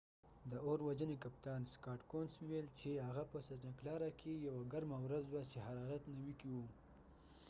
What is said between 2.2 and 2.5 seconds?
scott couns